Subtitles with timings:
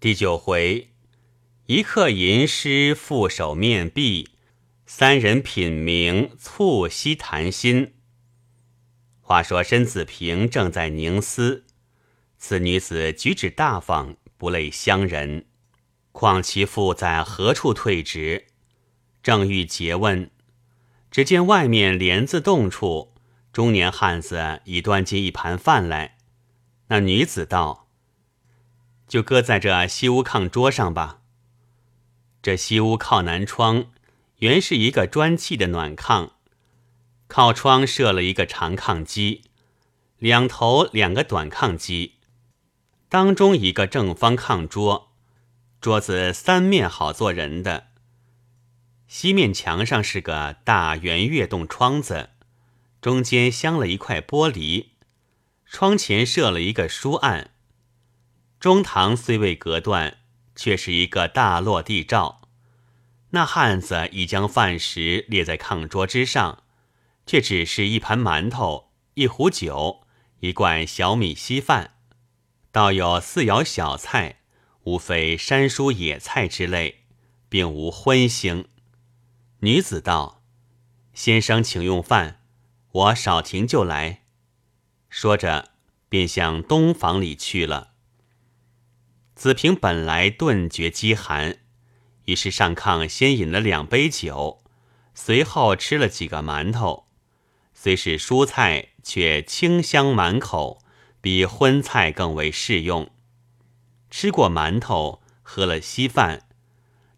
[0.00, 0.88] 第九回，
[1.66, 4.30] 一客吟诗负手面壁，
[4.86, 7.92] 三人品茗促膝谈心。
[9.20, 11.66] 话说申子平正在凝思，
[12.38, 15.44] 此女子举止大方，不类乡人，
[16.12, 18.46] 况其父在何处退职？
[19.22, 20.30] 正欲诘问，
[21.10, 23.12] 只见外面帘子洞处，
[23.52, 26.16] 中年汉子已端进一盘饭来。
[26.88, 27.89] 那女子道。
[29.10, 31.18] 就搁在这西屋炕桌上吧。
[32.40, 33.86] 这西屋靠南窗，
[34.36, 36.30] 原是一个砖砌的暖炕，
[37.26, 39.42] 靠窗设了一个长炕机，
[40.18, 42.18] 两头两个短炕机，
[43.08, 45.10] 当中一个正方炕桌，
[45.80, 47.88] 桌子三面好坐人的。
[49.08, 52.30] 西面墙上是个大圆月洞窗子，
[53.00, 54.90] 中间镶了一块玻璃，
[55.66, 57.50] 窗前设了一个书案。
[58.60, 60.18] 中堂虽未隔断，
[60.54, 62.42] 却是一个大落地罩。
[63.30, 66.62] 那汉子已将饭食列在炕桌之上，
[67.24, 70.02] 却只是一盘馒头、一壶酒、
[70.40, 71.94] 一罐小米稀饭，
[72.70, 74.40] 倒有四肴小菜，
[74.82, 77.04] 无非山蔬野菜之类，
[77.48, 78.66] 并无荤腥。
[79.60, 80.42] 女子道
[81.14, 82.42] ：“先生请用饭，
[82.92, 84.24] 我少停就来。”
[85.08, 85.70] 说着，
[86.10, 87.89] 便向东房里去了。
[89.40, 91.60] 子平本来顿觉饥寒，
[92.26, 94.62] 于是上炕先饮了两杯酒，
[95.14, 97.06] 随后吃了几个馒头。
[97.72, 100.82] 虽是蔬菜，却清香满口，
[101.22, 103.08] 比荤菜更为适用。
[104.10, 106.46] 吃过馒头，喝了稀饭，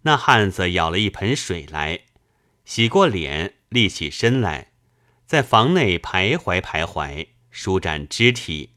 [0.02, 2.02] 那汉子舀了一盆水来，
[2.64, 4.70] 洗过脸，立起身来，
[5.26, 8.74] 在房内徘徊徘徊，舒展肢体。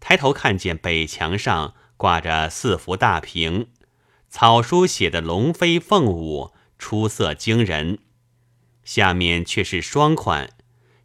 [0.00, 1.74] 抬头看见北墙上。
[1.96, 3.68] 挂着四幅大屏，
[4.28, 7.98] 草书写的龙飞凤舞，出色惊人。
[8.84, 10.50] 下面却是双款，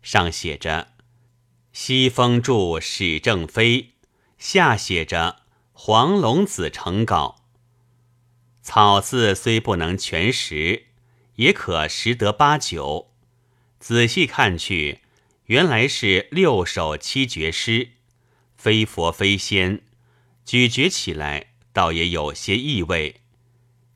[0.01, 0.89] 上写着
[1.73, 3.93] “西风著史正飞”，
[4.37, 5.43] 下写着
[5.73, 7.37] “黄龙子成稿”。
[8.61, 10.87] 草字虽不能全识，
[11.37, 13.11] 也可识得八九。
[13.79, 14.99] 仔细看去，
[15.45, 17.93] 原来是六首七绝诗，
[18.55, 19.81] 非佛非仙。
[20.51, 23.21] 咀嚼起来，倒也有些意味，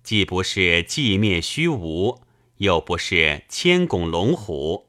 [0.03, 2.21] 既不是寂灭虚无，
[2.59, 4.87] 又不是千拱龙虎。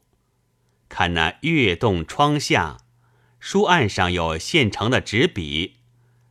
[0.89, 2.77] 看那月洞窗下，
[3.41, 5.79] 书案上有现成的纸笔，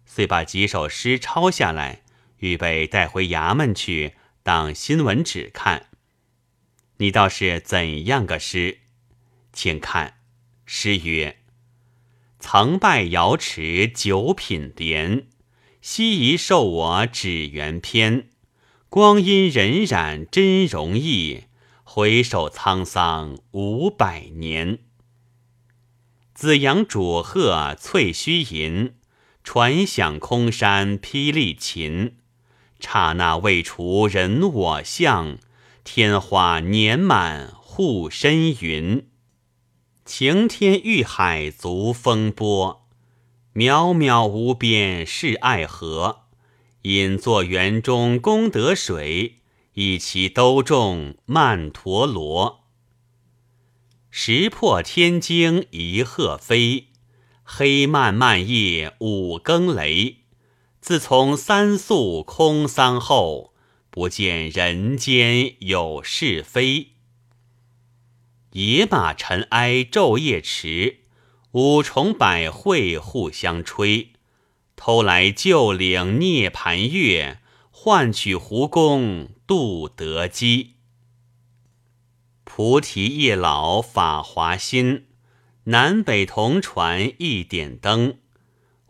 [0.06, 2.04] 遂把几首诗抄下来，
[2.38, 5.88] 预备带回衙门去当新闻纸看。
[7.00, 8.78] 你倒是怎样个诗？
[9.52, 10.20] 请看，
[10.66, 11.40] 诗曰。
[12.48, 15.26] 曾拜瑶池九品莲，
[15.82, 18.30] 昔遗受我纸缘篇。
[18.88, 21.46] 光阴荏苒真容易，
[21.84, 24.78] 回首沧桑五百年。
[26.36, 28.94] 紫阳主鹤翠虚吟，
[29.44, 32.18] 传响空山霹雳琴。
[32.80, 35.40] 刹那未除人我相，
[35.84, 39.08] 天花年满护身云。
[40.06, 42.86] 晴天玉海足风波，
[43.56, 46.26] 渺渺无边是爱河。
[46.84, 49.40] 引作园中功德水，
[49.74, 52.66] 一齐兜众曼陀罗。
[54.12, 56.90] 石破天惊一鹤飞，
[57.44, 60.18] 黑漫漫夜五更雷。
[60.80, 63.56] 自从三宿空桑后，
[63.90, 66.92] 不见人间有是非。
[68.56, 71.00] 野马尘埃昼夜驰，
[71.52, 74.14] 五重百会互相吹。
[74.78, 77.40] 偷来旧岭涅盘月，
[77.70, 80.76] 换取胡公度得机。
[82.46, 85.08] 菩提叶老法华新，
[85.66, 88.20] 南北同传一点灯。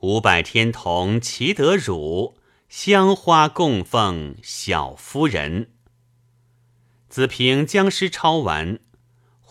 [0.02, 2.38] 五百天童齐得汝，
[2.70, 5.72] 香花供奉小夫人。
[7.10, 8.80] 子平将诗抄完。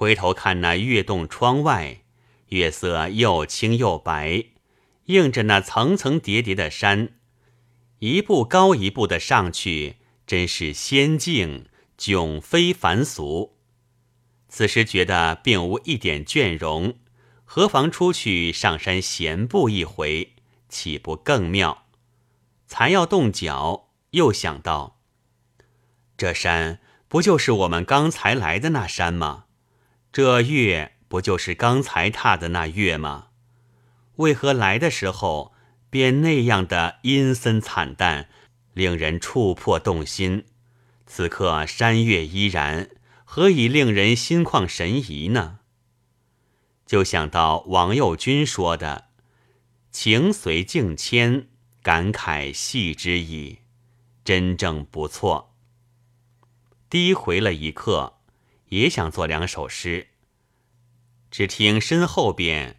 [0.04, 2.02] 回头看那月洞窗外，
[2.48, 4.44] 月色又清又白，
[5.06, 7.14] 映着那层层叠叠的山，
[8.00, 9.96] 一步高一步的上去，
[10.26, 13.56] 真是仙境，迥非凡俗。
[14.50, 16.98] 此时觉得并无一点倦容，
[17.46, 20.34] 何妨出去上山闲步一回，
[20.68, 21.86] 岂不更妙？
[22.66, 25.00] 才要动脚，又想到，
[26.18, 29.46] 这山不就是我们刚才来的那山吗？
[30.14, 33.30] 这月不就是刚才踏的那月吗？
[34.14, 35.52] 为何来的时候
[35.90, 38.28] 便那样的阴森惨淡，
[38.74, 40.44] 令人触破动心。
[41.04, 42.90] 此刻山月依然，
[43.24, 45.58] 何以令人心旷神怡呢？
[46.86, 49.06] 就想到王右军说的
[49.90, 51.48] “情随境迁”，
[51.82, 53.58] 感慨系之矣，
[54.24, 55.56] 真正不错。
[56.88, 58.18] 低回了一刻，
[58.74, 60.08] 也想做两首诗。
[61.30, 62.76] 只听身后边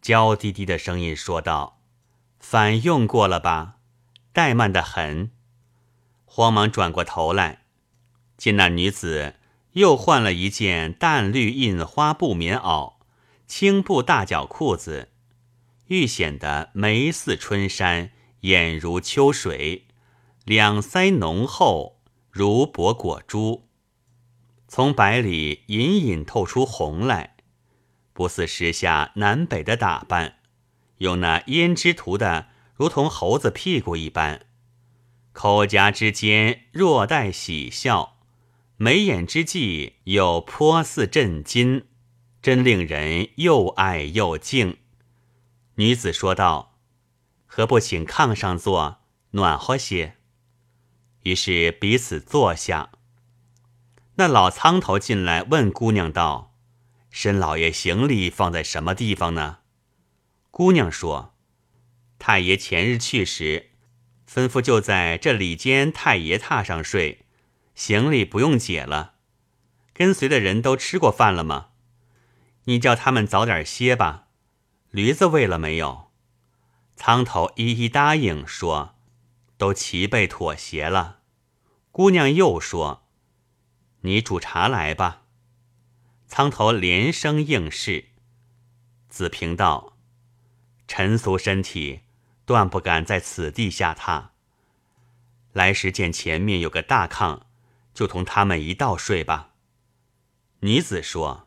[0.00, 1.80] 娇滴滴的声音说道
[2.38, 3.76] ：“反用过了吧？
[4.34, 5.30] 怠慢的很。”
[6.24, 7.62] 慌忙转过头来，
[8.36, 9.36] 见那女子
[9.72, 12.94] 又换了一件淡绿印花布棉袄。
[13.46, 15.08] 青布大脚裤子，
[15.86, 19.86] 愈显得眉似春山，眼如秋水，
[20.44, 21.98] 两腮浓厚
[22.30, 23.67] 如薄果珠，
[24.68, 27.36] 从白里隐隐透出红来，
[28.12, 30.40] 不似时下南北的打扮，
[30.98, 34.46] 用那胭脂涂的如同猴子屁股一般，
[35.32, 38.18] 口颊之间若带喜笑，
[38.76, 41.86] 眉眼之际又颇似震惊。
[42.40, 44.76] 真令人又爱又敬。
[45.74, 46.78] 女子说道
[47.46, 48.98] ：“何不请炕上坐，
[49.32, 50.16] 暖和些？”
[51.24, 52.90] 于是彼此坐下。
[54.20, 56.56] 那老苍头进来问姑娘道
[57.08, 59.58] ：“申老爷行李放在什么地方呢？”
[60.50, 61.36] 姑娘说
[62.18, 63.70] ：“太爷前日去时，
[64.28, 67.26] 吩咐就在这里间太爷榻上睡，
[67.76, 69.14] 行李不用解了。
[69.92, 71.68] 跟随的人都吃过饭了吗？”
[72.66, 74.26] 你叫他们早点歇吧，
[74.90, 76.10] 驴子喂了没有？
[76.96, 78.96] 苍头一一答应说
[79.56, 81.20] ：“都齐备妥协了。”
[81.92, 83.06] 姑娘又说
[84.00, 85.22] ：“你煮茶来吧。”
[86.26, 88.06] 苍头连声应是。
[89.08, 89.96] 子平道
[90.86, 92.00] ：“陈俗身体，
[92.44, 94.28] 断不敢在此地下榻。
[95.52, 97.40] 来时见前面有个大炕，
[97.94, 99.54] 就同他们一道睡吧。”
[100.60, 101.44] 女子说。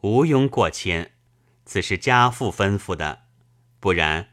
[0.00, 1.10] 无庸过谦，
[1.64, 3.24] 此是家父吩咐的，
[3.80, 4.28] 不然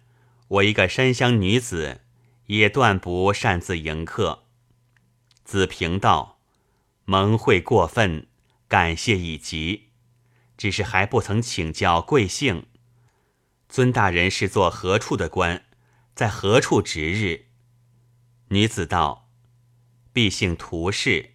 [0.48, 2.02] 我一个山乡女子
[2.46, 4.44] 也断不擅自迎客。
[5.44, 6.35] 子平道
[7.06, 8.28] ：“蒙会过分，
[8.68, 9.90] 感谢已极，
[10.58, 12.66] 只是还不曾请教贵姓。
[13.70, 15.66] 尊大人是做何处的官，
[16.14, 17.46] 在何处值日？”
[18.50, 19.30] 女子道
[20.14, 21.32] ：“毕姓涂氏，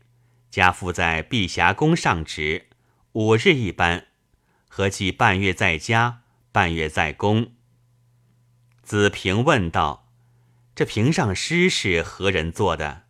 [0.51, 2.69] 家父在碧霞宫上职，
[3.13, 4.09] 五日一班。”
[4.69, 7.53] 合计半月在家，半月在宫。
[8.83, 10.09] 子平问道
[10.75, 13.07] ：“这屏上诗是何人做的？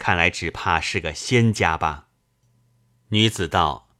[0.00, 2.08] 看来只怕是个仙家吧？”
[3.12, 3.90] 女子道：“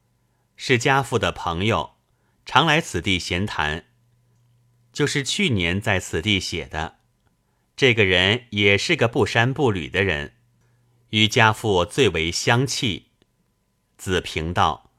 [0.57, 1.97] 是家父的朋友，
[2.47, 3.85] 常来此地闲谈。
[4.95, 6.97] 就是去年在此地写的。
[7.77, 10.33] 这个人也是个不山不履的人，
[11.11, 13.11] 与家父最为相契。”
[13.99, 14.91] 子平道。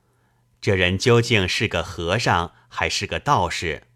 [0.62, 3.88] 这人究竟是个和尚还是个道士？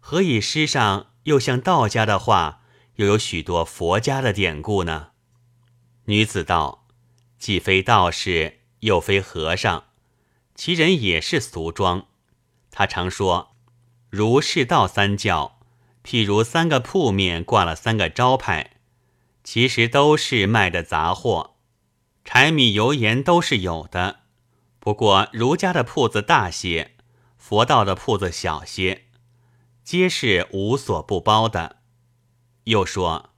[0.00, 2.62] 何以诗上又像道家的话，
[2.94, 5.10] 又有许多佛家的典故呢？
[6.08, 6.86] 女子道
[7.36, 9.86] ：“既非道士，又非和尚，
[10.54, 12.06] 其人也是俗装。
[12.70, 13.56] 他常说，
[14.08, 15.58] 儒释道三教，
[16.04, 18.76] 譬如三个铺面挂了三个招牌，
[19.42, 21.56] 其实都是卖的杂货，
[22.24, 24.20] 柴米油盐都是有的。”
[24.78, 26.92] 不过儒家的铺子大些，
[27.36, 29.06] 佛道的铺子小些，
[29.82, 31.78] 皆是无所不包的。
[32.62, 33.30] 又说，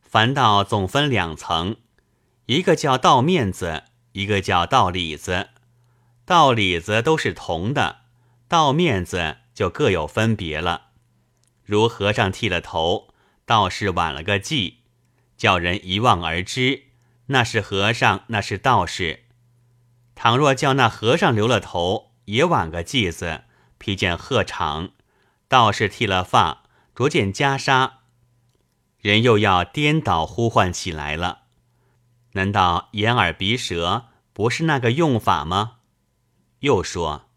[0.00, 1.78] 凡道总分两层，
[2.46, 5.48] 一个叫道面子，一个叫道里子。
[6.24, 8.02] 道里子都是铜的，
[8.46, 10.90] 道面子就各有分别了。
[11.64, 13.08] 如和尚剃了头，
[13.44, 14.74] 道士挽了个髻，
[15.36, 16.84] 叫人一望而知，
[17.26, 19.24] 那是和尚，那是道士。
[20.14, 23.42] 倘若叫那和尚留了头，也挽个髻子，
[23.78, 24.92] 披件鹤氅；
[25.48, 26.62] 道士剃了发，
[26.94, 27.90] 着件袈裟，
[29.00, 31.45] 人又要颠倒呼唤起来了。
[32.36, 35.78] 难道眼耳鼻舌不是那个用法吗？
[36.60, 37.28] 又说，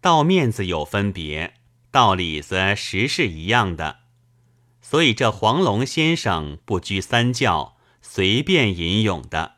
[0.00, 1.54] 道面子有分别，
[1.90, 4.00] 道里子实是一样的。
[4.82, 9.56] 所以这黄龙先生不拘三教，随便吟咏的。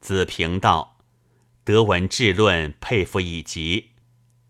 [0.00, 0.96] 子平道。
[1.64, 3.90] 德文治论佩服以极，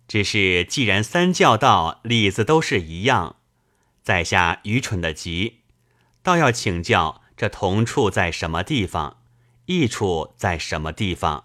[0.07, 3.35] 只是既然三教道理子都是一样，
[4.05, 5.63] 在下愚蠢的极，
[6.23, 9.23] 倒要请教这同处在什么地方，
[9.67, 11.45] 异处在什么地方？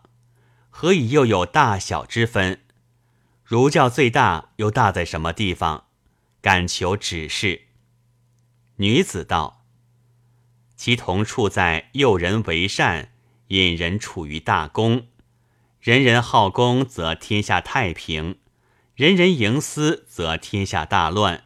[0.71, 2.61] 何以又有大小之分？
[3.43, 5.85] 儒教最大又大在什么地方？
[6.41, 7.67] 敢求指示。
[8.77, 9.67] 女子道
[10.75, 13.11] ：“其同处在诱人为善，
[13.49, 15.05] 引人处于大功。
[15.79, 18.37] 人人好功，则天下太平；
[18.95, 21.43] 人人营私，则天下大乱。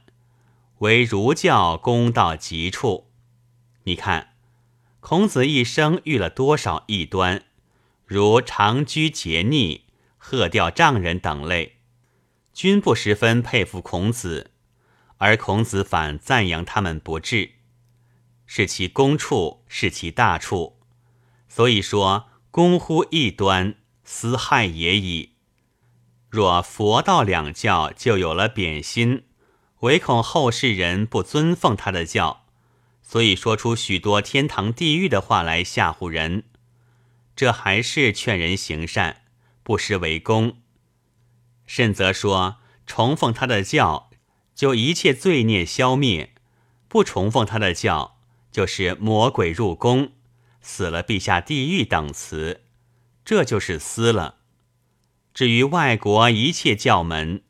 [0.77, 3.11] 唯儒教公到极处。
[3.83, 4.35] 你看，
[5.09, 7.45] 孔子一生遇了多少异端，
[8.05, 9.85] 如长居节逆、
[10.17, 11.77] 喝掉丈人等类，
[12.51, 14.51] 均不十分佩服孔子。”
[15.19, 17.51] 而孔子反赞扬他们不智，
[18.45, 20.77] 是其功处，是其大处。
[21.47, 25.35] 所以说，公乎异端，私害也已。
[26.29, 29.23] 若佛道两教就有了贬心，
[29.79, 32.46] 唯恐后世人不尊奉他的教，
[33.07, 36.43] 所以说出许多天堂地狱的话来吓唬人。
[37.37, 39.21] 这还是劝人行善，
[39.63, 40.57] 不失为功。
[41.65, 44.09] 甚则说崇奉他的教。
[44.53, 46.33] 就一切罪孽消灭，
[46.87, 48.17] 不重奉他的教，
[48.51, 50.13] 就是魔鬼入宫，
[50.61, 52.63] 死了必下地狱等词，
[53.23, 54.37] 这就是私了。
[55.31, 57.43] 至于外国一切教门，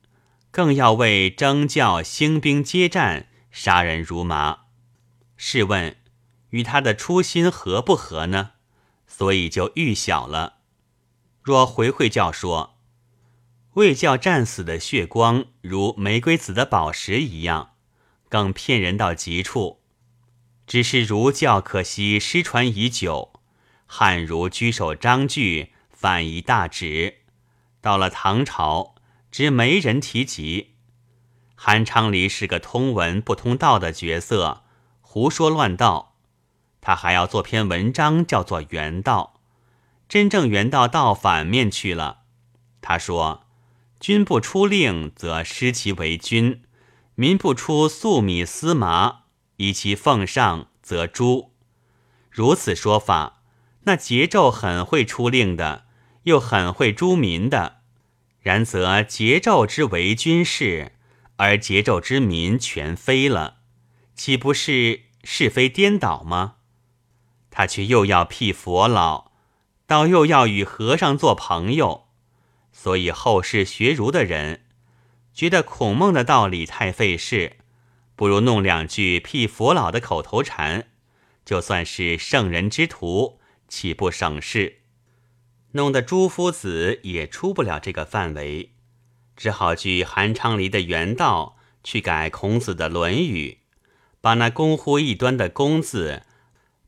[0.51, 4.66] 更要为征教兴兵接战，杀人如麻。
[5.37, 5.95] 试问，
[6.49, 8.51] 与他的初心合不合呢？
[9.07, 10.57] 所以就愈小了。
[11.41, 12.73] 若回会教说。
[13.73, 17.75] 为教战死的血光，如玫瑰紫的宝石一样，
[18.27, 19.83] 更骗人到极处。
[20.65, 23.39] 只是儒教可惜失传已久，
[23.85, 27.19] 汉儒居首章句反一大止，
[27.79, 28.95] 到了唐朝，
[29.29, 30.73] 只没人提及。
[31.53, 34.63] 韩昌黎是个通文不通道的角色，
[35.17, 36.15] 胡说乱道。
[36.79, 39.33] 他还要做篇文章，叫做《原道》，
[40.07, 42.19] 真正原道到反面去了。
[42.81, 43.45] 他说。
[43.99, 46.61] 君不出令，则失其为君；
[47.15, 49.21] 民不出粟米丝麻，
[49.55, 51.51] 以其奉上，则诛。
[52.29, 53.41] 如此说法，
[53.85, 55.85] 那桀纣很会出令的，
[56.25, 57.77] 又很会诛民的。
[58.39, 60.91] 然则桀纣之为君是，
[61.37, 63.61] 而桀纣之民全非了，
[64.13, 66.55] 岂不是是非颠倒吗？
[67.51, 69.33] 他却又要辟佛老，
[69.85, 72.07] 倒又要与和尚做朋友。
[72.71, 74.63] 所以后世学儒的人
[75.33, 77.57] 觉得孔孟的道理太费事，
[78.15, 80.87] 不如弄两句辟佛老的口头禅，
[81.43, 84.77] 就算是圣人之徒，岂不省事？
[85.73, 88.71] 弄得朱夫子也出不了这个范围，
[89.35, 93.59] 只好据韩昌黎的原道去改孔子的《论语》，
[94.27, 96.23] 把那“公乎一端”的“公”字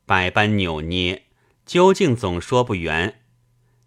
[0.06, 1.28] 百般扭捏，
[1.66, 3.22] 究竟总说不圆，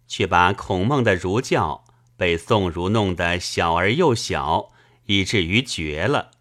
[0.07, 1.85] 却把孔孟的儒教。
[2.17, 4.71] 被宋儒弄得小而又小，
[5.05, 6.31] 以至于绝了。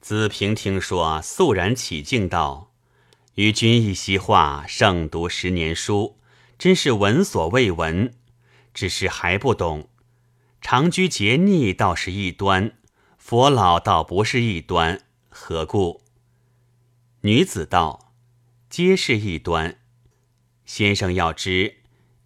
[0.00, 2.70] 子平听说，肃然起敬道
[3.34, 6.20] ：“与君一席话，胜读十年书，
[6.56, 8.14] 真是闻所未闻。
[8.72, 9.88] 只是还不懂，
[10.60, 12.74] 长居节逆倒是一端，
[13.18, 16.00] 佛老倒不是一端，何故？”
[17.24, 18.12] 女子道
[18.68, 19.78] ：“皆是一端。
[20.64, 21.76] 先生要知，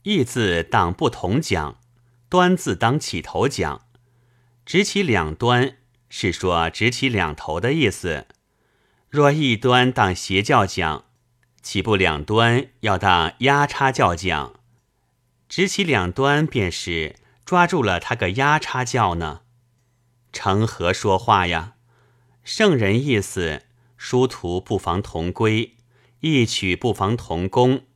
[0.05, 1.79] 义字当不同讲。”
[2.31, 3.87] 端字当起头讲，
[4.65, 5.77] 直起两端
[6.09, 8.27] 是说直起两头的意思。
[9.11, 11.05] 若一端当邪教讲，
[11.61, 14.55] 岂不两端要当压叉教讲？
[15.47, 19.43] 直起两端便是抓住了他个压叉教呢？
[20.33, 21.75] 成何说话呀？
[22.43, 23.66] 圣人意思，
[24.09, 25.75] 殊途不妨同归，
[26.21, 27.87] 一曲不妨同工。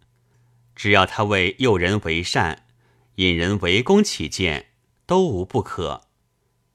[0.75, 2.67] 只要他为诱人为善。
[3.14, 4.71] 引人为公起见，
[5.07, 6.09] 都无不可，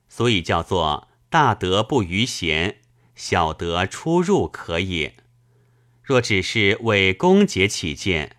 [0.08, 2.77] 所以叫做大德不逾贤，
[3.13, 5.18] 小德出入可也。
[6.01, 8.38] 若只是为公节起见，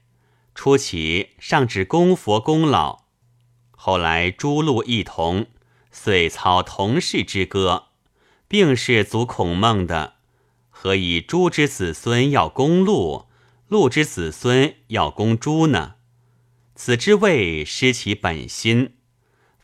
[0.54, 3.04] 初起尚指公佛功劳，
[3.72, 5.48] 后来诸路一同，
[5.90, 7.88] 遂操同事之歌，
[8.48, 10.15] 并是祖孔孟的，
[10.78, 13.24] 何以朱之子孙要攻陆，
[13.66, 15.94] 陆之子孙要攻朱呢？
[16.74, 18.92] 此之谓失其本心，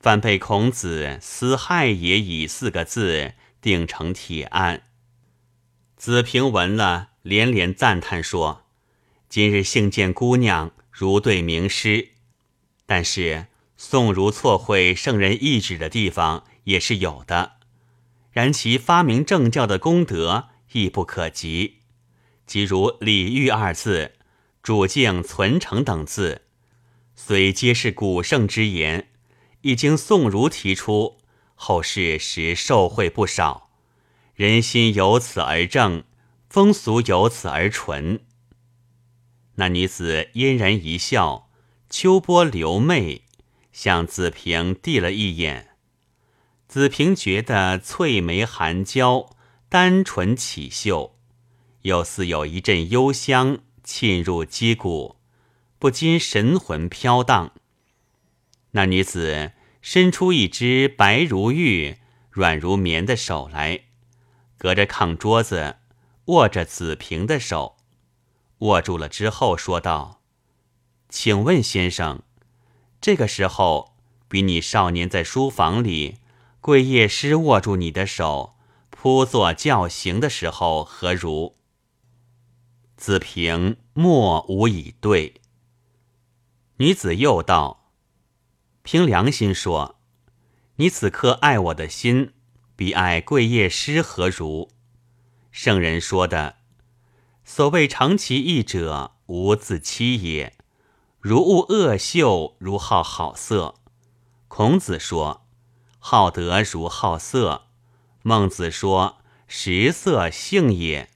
[0.01, 4.85] 反被孔子“私害也已”四个字定成铁案。
[5.99, 8.65] 子平闻了，连连赞叹说
[9.29, 12.09] ：“今日幸见姑娘如对名师，
[12.87, 17.57] 但是宋儒错会圣人意志的地方也是有的。
[18.31, 21.81] 然其发明正教的功德亦不可及，
[22.47, 24.13] 即如‘礼遇’二字
[24.63, 26.43] ，‘主敬存诚’等字。”
[27.15, 29.09] 虽皆是古圣之言，
[29.61, 31.19] 一经宋儒提出，
[31.55, 33.71] 后世实受惠不少，
[34.35, 36.05] 人心由此而正，
[36.49, 38.21] 风俗由此而纯。
[39.57, 41.51] 那女子嫣然一笑，
[41.91, 43.27] 秋波流媚，
[43.71, 45.77] 向子平递了一眼。
[46.67, 49.32] 子平觉得翠眉含娇，
[49.73, 51.17] 单纯起秀，
[51.81, 55.17] 又似有一阵幽香沁入肌骨，
[55.79, 57.53] 不禁神魂飘荡。
[58.73, 61.97] 那女子伸出一只白如玉、
[62.29, 63.85] 软如棉的手来，
[64.59, 65.77] 隔着炕桌子
[66.27, 67.79] 握着子平的手。
[68.59, 70.21] 握住了之后，说道
[71.09, 72.21] ：“请问先生，
[73.01, 73.95] 这个时候
[74.29, 76.19] 比你少年在书房里，
[76.61, 78.57] 桂叶师握住你的手，
[79.03, 81.57] 扑坐叫行的时候何如？”
[82.97, 85.41] 子平默无以对。
[86.77, 87.91] 女子又道
[88.85, 89.99] ：“凭良心说，
[90.77, 92.33] 你此刻爱我的心，
[92.77, 94.69] 比爱桂叶师何如？
[95.51, 96.59] 圣人说的。”
[97.43, 100.57] 所谓长其义者，无自欺也。
[101.19, 103.75] 如恶恶秀，如好好色。
[104.47, 105.45] 孔子说
[105.99, 107.67] ：“好德如好色。”
[108.23, 111.11] 孟子说：“食色性也。”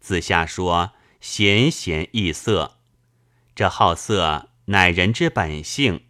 [0.00, 2.78] 子夏说：“贤贤易色。”
[3.54, 6.06] 这好色乃人之本性。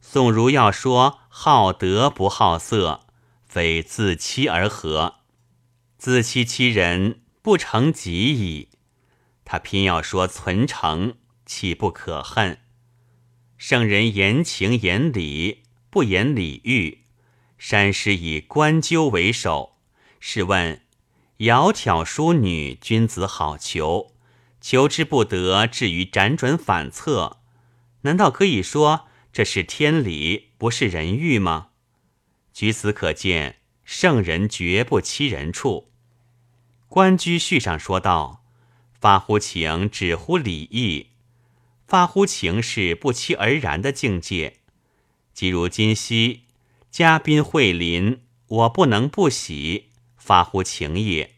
[0.00, 3.06] 宋儒要说好德不好色，
[3.46, 5.20] 非自欺而合。
[5.96, 8.68] 自欺欺人，不成己矣。
[9.44, 11.14] 他偏要说存诚，
[11.46, 12.58] 岂不可恨？
[13.56, 17.03] 圣人言情言理，不言礼欲。
[17.66, 19.78] 山师以官纠为首，
[20.20, 20.82] 试问：
[21.38, 24.10] 窈窕淑女，君子好逑，
[24.60, 27.38] 求之不得，至于辗转反侧，
[28.02, 31.68] 难道可以说这是天理，不是人欲吗？
[32.52, 35.90] 据此可见，圣人绝不欺人处。
[36.90, 38.44] 关雎序上说道。
[39.00, 41.12] 发乎情，止乎礼义。
[41.86, 44.58] 发乎情是不期而然的境界。
[45.32, 46.43] 即如今夕
[46.96, 51.34] 嘉宾会临，我不能不喜，发乎情也。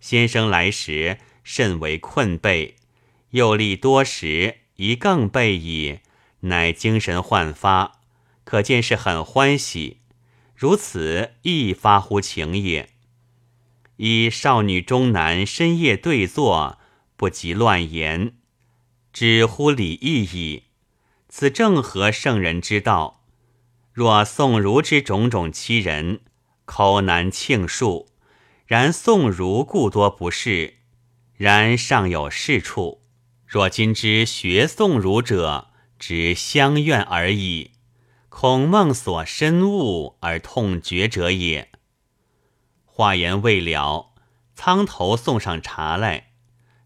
[0.00, 2.72] 先生来时甚为困惫，
[3.32, 5.98] 又历多时，一更备矣，
[6.40, 8.00] 乃精神焕发，
[8.44, 9.98] 可见是很欢喜。
[10.56, 12.88] 如此亦发乎情也。
[13.98, 16.78] 以少女中男深夜对坐。
[17.18, 18.38] 不及乱言，
[19.12, 20.62] 止乎礼义矣。
[21.28, 23.17] 此正合圣人之道。
[23.98, 26.20] 若宋儒之种种欺人，
[26.66, 28.06] 口难庆述。
[28.64, 30.74] 然宋儒故多不是，
[31.34, 33.02] 然尚有是处。
[33.44, 37.72] 若今之学宋儒者，只相怨而已，
[38.28, 41.68] 孔孟所深恶而痛绝者也。
[42.84, 44.12] 话言未了，
[44.54, 46.28] 苍头送上茶来。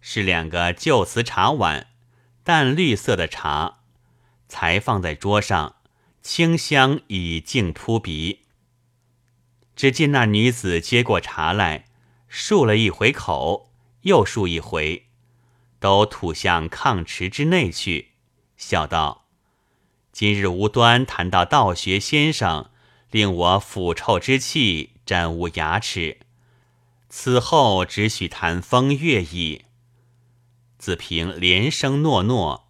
[0.01, 1.88] 是两个旧瓷茶碗，
[2.42, 3.81] 淡绿色的茶，
[4.48, 5.77] 才放在桌上，
[6.23, 8.41] 清香已尽扑鼻。
[9.75, 11.87] 只见那女子接过茶来，
[12.31, 13.71] 漱了一回口，
[14.03, 15.09] 又漱一回，
[15.81, 18.13] 都吐向炕池之内去，
[18.57, 19.27] 笑道
[20.13, 22.71] ：“今日无端谈到道学先生，
[23.11, 26.21] 令我腐臭之气沾污牙齿，
[27.09, 29.65] 此后只许谈风月矣。”
[30.79, 32.69] 子平连声诺诺，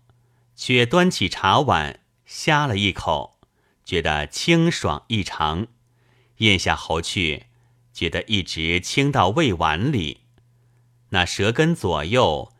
[0.54, 3.31] 却端起茶碗呷了一口，
[3.84, 5.66] 觉得清爽异常。
[6.38, 7.46] 咽下喉去，
[7.92, 10.22] 觉得一直清到胃碗里，
[11.10, 12.52] 那舌根左右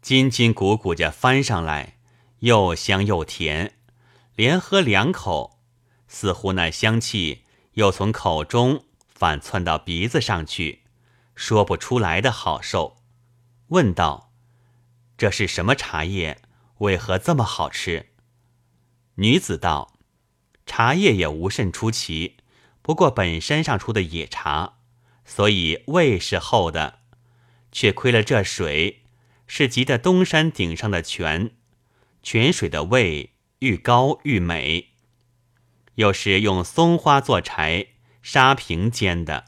[0.00, 1.98] 筋筋骨骨着翻上来，
[2.40, 3.74] 又香又甜。
[4.34, 5.58] 连喝两口，
[6.08, 10.82] 似乎那香气又从口中反窜到鼻子上去，
[11.34, 12.98] 说不出来的好受。
[13.68, 14.24] 问道。
[15.18, 16.42] 这是什么茶叶？
[16.80, 18.10] 为何这么好吃？
[19.14, 19.94] 女子道
[20.66, 22.36] ：“茶叶也无甚出奇，
[22.82, 24.74] 不过本山上出的野茶，
[25.24, 26.98] 所以味是厚的。
[27.72, 29.04] 却亏了这水
[29.46, 31.52] 是集的东山顶上的泉，
[32.22, 34.92] 泉水的味愈高愈美。
[35.96, 37.88] 又是用松花做柴，
[38.22, 39.46] 沙瓶煎的，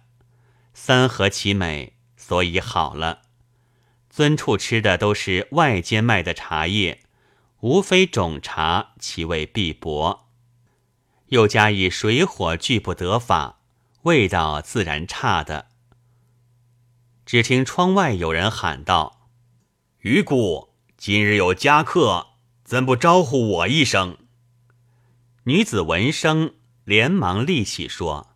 [0.72, 3.22] 三合其美，所以好了。”
[4.11, 7.02] 尊处吃的都是外间卖的茶叶，
[7.61, 10.28] 无非种茶，其味必薄。
[11.29, 13.61] 又加以水火俱不得法，
[14.03, 15.69] 味道自然差的。
[17.27, 19.29] 只听窗外有人喊道
[20.01, 22.29] ：“余姑，今日有家客，
[22.64, 24.19] 怎不招呼我一声？”
[25.45, 28.35] 女子闻声，连忙立起说：“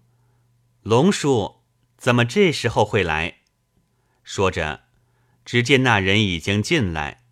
[0.82, 1.62] 龙叔，
[1.96, 3.38] 怎么这时候会来？”
[4.24, 4.82] 说着。
[5.44, 7.24] 只见那人已经进来，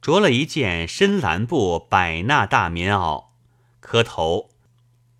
[0.00, 3.30] 着了一件深蓝布百纳大棉袄，
[3.80, 4.50] 磕头，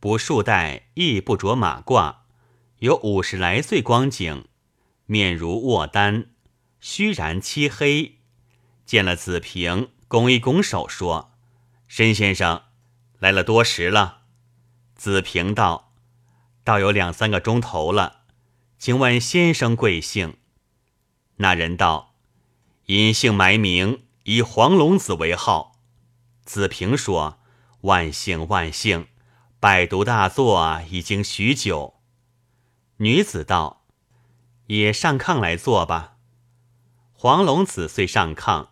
[0.00, 2.18] 不束带，亦不着马褂，
[2.78, 4.46] 有五十来岁光景，
[5.06, 6.30] 面如卧丹，
[6.78, 8.18] 须然漆黑。
[8.86, 11.32] 见了子平，拱一拱手说
[11.88, 12.62] ：“申先生，
[13.18, 14.22] 来了多时了。”
[14.94, 15.92] 子平道
[16.62, 18.20] ：“倒有两三个钟头了，
[18.78, 20.36] 请问先生贵姓？”
[21.38, 22.14] 那人道
[22.86, 25.80] ：“隐姓埋名，以黄龙子为号。”
[26.46, 27.40] 子平说
[27.82, 29.08] ：“万幸万幸，
[29.60, 31.94] 拜读大作已经许久。”
[32.98, 33.84] 女子道
[34.68, 36.16] ：“也上炕来坐吧。”
[37.14, 38.68] 黄龙子遂上炕，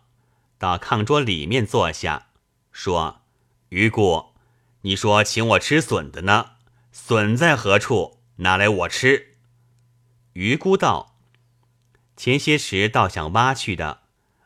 [0.57, 2.27] 到炕桌里面坐下，
[2.71, 3.21] 说
[3.69, 4.27] ：“余姑。”
[4.81, 6.51] 你说请我吃笋的呢？
[6.93, 8.19] 笋在何处？
[8.37, 9.35] 拿来我吃。
[10.33, 11.17] 余姑道
[12.15, 14.03] ：“前些时倒想挖去的，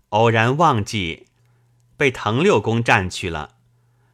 [0.10, 1.28] 偶然忘记，
[1.98, 3.58] 被滕六公占去了。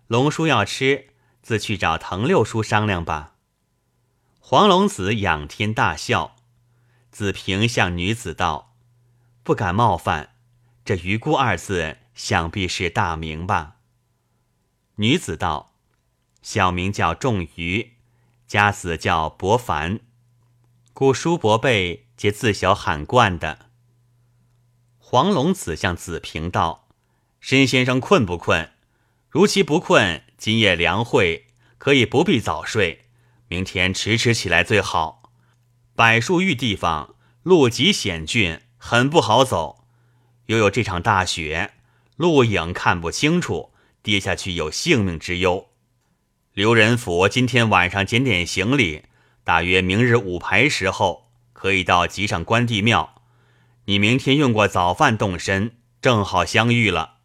[0.07, 1.09] 龙叔要吃，
[1.47, 3.35] 自去找滕六叔商量吧。”
[4.41, 6.35] 黄龙子仰天大笑。
[7.09, 8.75] 子平向女子道
[9.43, 10.35] ：“不敢冒犯，
[10.83, 13.77] 这余姑二字想必是大名吧？”
[14.95, 15.73] 女子道。
[16.41, 17.93] 小名叫仲瑜，
[18.45, 20.01] 家子叫伯凡，
[20.93, 23.67] 故叔伯辈皆自小喊惯的。
[24.97, 26.89] 黄龙子向子平道
[27.39, 28.73] ：“申先生困不困？
[29.29, 31.47] 如其不困，今夜凉会，
[31.79, 33.05] 可以不必早睡，
[33.47, 35.31] 明天迟迟起来最好。
[35.95, 39.87] 柏树峪地方路极险峻，很不好走，
[40.45, 41.73] 又有这场大雪，
[42.17, 43.73] 路影看不清楚，
[44.03, 45.69] 跌下去有性命之忧。”
[46.53, 49.05] 刘仁甫今天晚上捡点行李，
[49.43, 53.23] 大约明日午牌时候可以到集上关帝庙。
[53.85, 57.15] 你明天用过早饭动身，正好相遇了。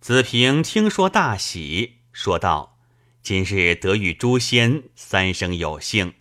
[0.00, 2.78] 子平听说大喜，说道
[3.22, 6.14] ：“今日得遇诸仙，三生有幸，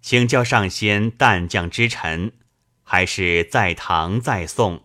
[0.00, 2.34] 请教上仙淡降之臣，
[2.84, 4.84] 还是在堂再送？”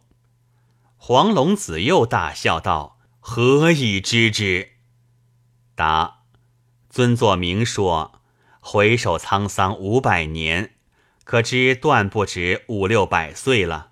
[0.98, 4.72] 黄龙子又大笑道：“何以知之？”
[5.76, 6.22] 答。
[6.90, 8.20] 尊座明说，
[8.60, 10.74] 回首沧桑五百年，
[11.26, 13.92] 可知断不止五六百岁了。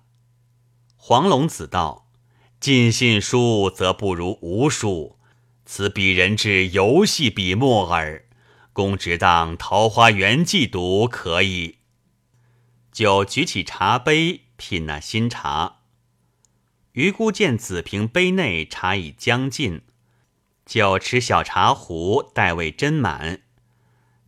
[0.96, 2.08] 黄龙子道
[2.58, 5.15] ：“尽信书，则不如无书。
[5.66, 8.24] 此鄙人之游戏笔墨耳。
[8.72, 11.78] 公只当《桃花源记》读可以。”
[12.92, 15.80] 就举起茶杯品那新茶。
[16.92, 19.82] 余姑见子平杯内茶已将尽。
[20.64, 23.42] 就持小茶壶，待味斟满。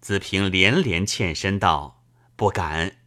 [0.00, 2.04] 子平连连欠身道
[2.36, 2.98] ：“不敢。”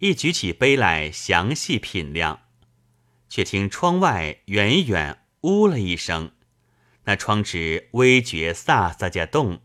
[0.00, 2.40] 一举起杯来，详细品量。
[3.28, 6.32] 却听窗外远远呜了一声，
[7.08, 9.62] 那窗纸微觉飒飒家动，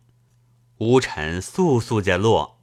[0.78, 2.62] 乌尘簌簌家落。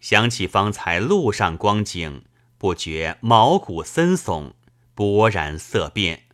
[0.00, 2.24] 想起方才路上光景，
[2.58, 4.54] 不觉毛骨森悚，
[4.96, 6.24] 勃然色变。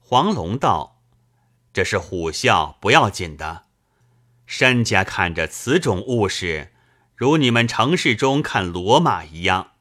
[0.00, 1.00] 黄龙道。
[1.72, 3.66] 这是虎啸，不要紧的。
[4.44, 6.72] 山家看着此种物事，
[7.14, 9.74] 如你们城市中看骡马一样，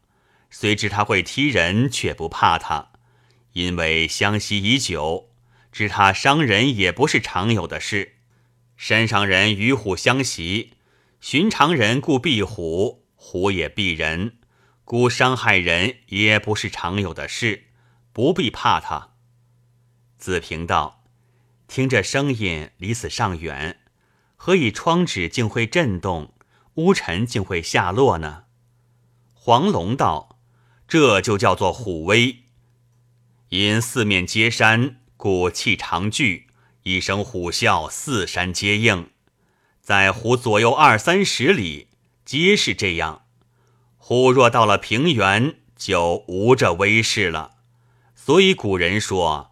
[0.52, 2.92] 虽知他会踢人，却不怕他，
[3.54, 5.30] 因为相习已久，
[5.74, 8.18] 知他伤人也不是常有的事。
[8.78, 10.74] 山上人与虎相袭，
[11.20, 14.38] 寻常人故避虎，虎也避人，
[14.86, 17.66] 故伤害人也不是常有的事，
[18.14, 19.16] 不必怕他。
[20.18, 21.02] 子平道。
[21.66, 23.80] 听这声音离此尚远，
[24.36, 26.36] 何以窗纸竟会震动，
[26.76, 28.44] 乌尘竟会下落呢？
[29.34, 30.38] 黄龙道
[30.88, 32.44] ：“这就叫做虎威。
[33.50, 36.48] 因四面皆山，故气长聚，
[36.82, 39.10] 一声虎啸，四山皆应。
[39.82, 41.88] 在湖左右二三十里，
[42.26, 43.24] 皆是这样。
[43.96, 47.52] 虎若到了平原，就无这威势了。
[48.14, 49.52] 所以古人说：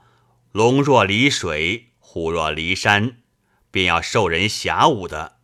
[0.51, 3.19] 龙若离水。”虎若离山，
[3.71, 5.38] 便要受人辖侮的。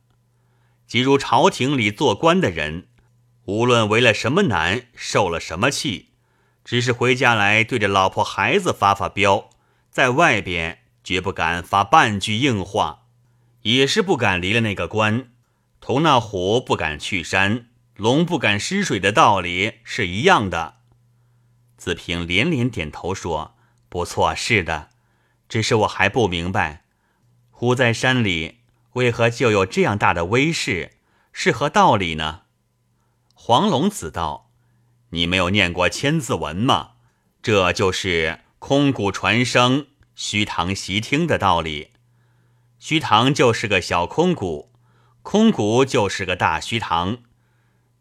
[0.86, 2.90] 即如朝廷里做官的人，
[3.46, 6.10] 无论为了什么难，受了什么气，
[6.66, 9.52] 只是回家来对着老婆孩子发发飙，
[9.98, 13.06] 在外边绝不敢发半句硬话，
[13.64, 15.32] 也是不敢离了那个关，
[15.82, 20.76] 同那虎不敢去山，龙不敢失水的道理是一样的。
[21.78, 23.56] 子平连连点头说
[23.90, 24.90] ：“不错，是的。”
[25.50, 26.84] 只是我还不明白，
[27.50, 28.60] 虎在山里
[28.94, 30.92] 为何就有这样大的威势，
[31.34, 32.42] 是何道理呢？
[33.34, 34.52] 黄龙子道
[35.10, 36.92] ：“你没有念过千字文吗？
[37.42, 41.91] 这就是空谷传声，虚堂习听的道理。
[42.80, 44.72] 虚堂就是个小空谷，
[45.22, 47.20] 空谷就是个大虚堂。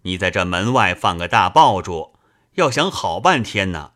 [0.03, 2.15] 你在这门外放个大爆竹，
[2.55, 3.93] 要响好半天呢。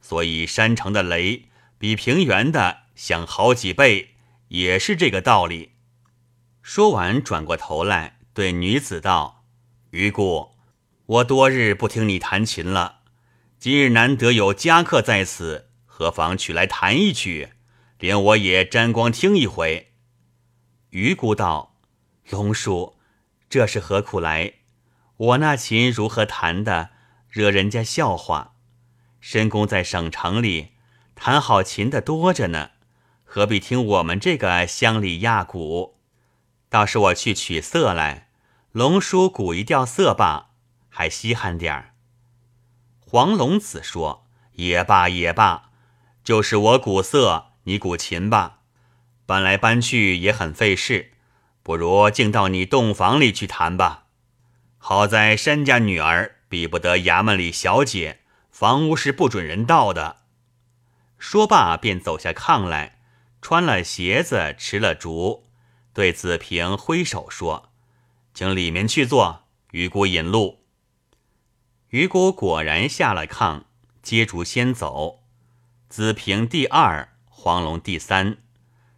[0.00, 1.46] 所以山城的雷
[1.78, 4.16] 比平原的响好几倍，
[4.48, 5.72] 也是这个道理。
[6.60, 9.44] 说完，转过头来对女子道
[9.90, 10.50] ：“余姑，
[11.06, 13.00] 我多日不听你弹琴了，
[13.58, 15.70] 今日难得有佳客在此，
[16.02, 17.50] 何妨取来弹一曲，
[18.00, 19.92] 连我也沾光听一回。”
[20.90, 21.76] 余姑道
[22.28, 22.96] ：“龙叔，
[23.48, 24.54] 这是何苦来？
[25.16, 26.90] 我那琴如何弹的，
[27.28, 28.56] 惹人家笑话。
[29.20, 30.72] 申公在省城里
[31.14, 32.70] 弹好琴的多着呢，
[33.22, 36.00] 何必听我们这个乡里亚鼓？
[36.68, 38.30] 倒是我去取色来，
[38.72, 40.50] 龙叔鼓一调色罢，
[40.88, 41.94] 还稀罕点儿。”
[42.98, 45.70] 黄龙子说：“也罢也罢，
[46.24, 48.60] 就是我鼓瑟，你鼓琴吧。”
[49.24, 51.12] 搬来搬去也很费事，
[51.62, 54.06] 不如竟到你洞房里去谈吧。
[54.76, 60.18] 好在山家女儿比不得衙门里小姐，房屋是不准人到的。
[61.18, 62.98] 说罢，便走下炕来，
[63.40, 65.46] 穿了鞋子，持了烛，
[65.94, 67.70] 对子平挥手说
[68.34, 70.64] ：“请里面去坐，余姑引路。”
[71.90, 73.62] 余姑果然下了炕，
[74.02, 75.21] 接烛先走。
[75.92, 78.38] 子平第二，黄龙第三。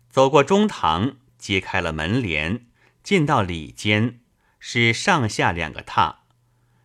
[0.09, 2.67] 走过中堂，揭开了门帘，
[3.03, 4.21] 进到里间，
[4.61, 6.19] 是上下两个榻，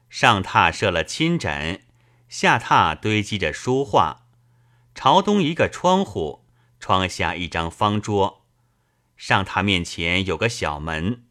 [0.10, 1.84] 上榻设了亲枕，
[2.28, 4.26] 下榻堆积着书画。
[4.96, 6.44] 朝东一个窗户，
[6.80, 8.48] 窗下一张方桌，
[9.16, 11.26] 上榻面前有个小门。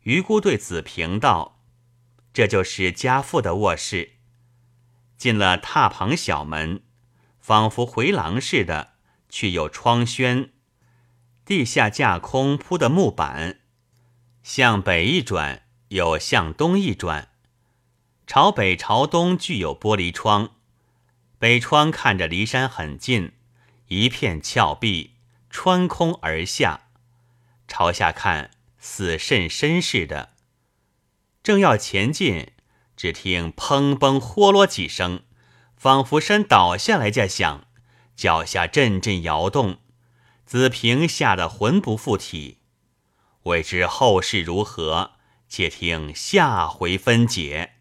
[0.00, 1.60] 余姑对子平道
[2.34, 4.14] ：“这就是家父的卧室。”
[5.16, 6.82] 进了榻旁小门，
[7.46, 8.94] 仿佛回廊似的，
[9.28, 10.54] 却有窗轩。
[11.44, 13.60] 地下架空铺的木板，
[14.42, 17.28] 向北一转，有向东一转，
[18.26, 20.52] 朝北朝东俱有玻璃窗。
[21.38, 23.32] 北窗看着离山很近，
[23.88, 25.10] 一片峭壁
[25.50, 26.86] 穿空而下；
[27.68, 30.30] 朝下看似甚深似的。
[31.42, 32.52] 正要前进，
[32.96, 35.24] 只听砰砰豁落几声，
[35.76, 37.64] 仿佛山倒下来架响，
[38.16, 39.78] 脚下阵阵摇动。
[40.46, 42.58] 子平吓得魂不附体，
[43.44, 45.12] 未知后事如何，
[45.48, 47.73] 且听下回分解。